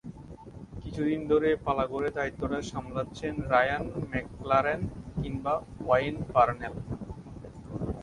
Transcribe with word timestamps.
কিছুদিন 0.81 1.19
ধরে 1.31 1.49
পালা 1.65 1.85
করে 1.93 2.09
দায়িত্বটা 2.17 2.59
সামলাচ্ছেন 2.71 3.33
রায়ান 3.53 3.83
ম্যাকলারেন 4.11 4.81
কিংবা 5.21 5.53
ওয়েইন 5.81 6.15
পারনেল। 6.33 6.73